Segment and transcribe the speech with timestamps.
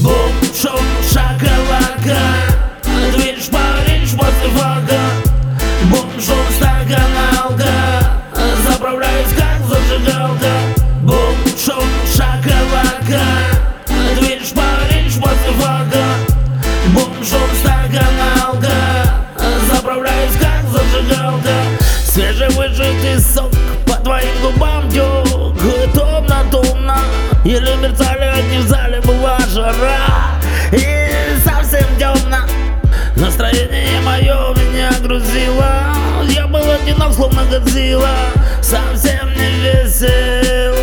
[0.00, 2.20] Бум, шум, шакалака.
[3.12, 5.00] Движ, париж, после фака
[5.90, 7.66] Бум, шум, стаканалка.
[8.68, 10.52] Заправляюсь как зажигалка.
[11.02, 11.84] Бум, шум,
[12.14, 13.24] шакалака.
[14.20, 16.04] Движ, париж, после фака
[16.94, 18.76] Бум, шум, стаканалка.
[19.72, 21.54] Заправляюсь как зажигалка.
[22.06, 23.50] Свежевыжатый сок
[23.84, 26.07] по твоим губам тек
[34.18, 35.94] Мое меня грузило.
[36.28, 38.16] Я был одинок, словно Годзилла.
[38.60, 40.77] Совсем не весел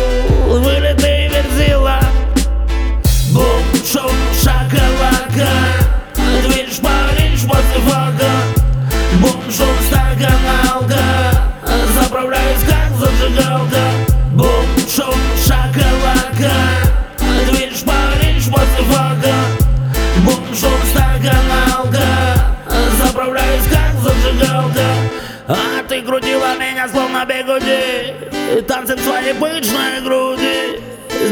[25.48, 28.62] А ты крутила меня словно бегуди.
[28.62, 30.82] Танцем своей пышной груди.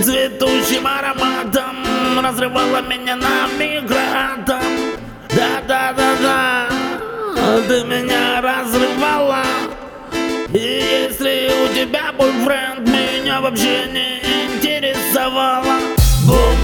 [0.03, 1.77] Цветущим ароматом
[2.23, 4.62] Разрывала меня на микроатом.
[5.29, 6.69] Да-да-да-да
[7.69, 9.42] Ты меня разрывала.
[10.48, 15.81] И если у тебя бойфренд Меня вообще не интересовало.
[16.27, 16.57] Бум,